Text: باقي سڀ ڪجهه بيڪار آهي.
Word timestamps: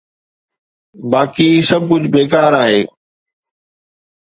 باقي 1.11 1.49
سڀ 1.69 1.81
ڪجهه 1.89 2.09
بيڪار 2.15 2.51
آهي. 2.63 2.81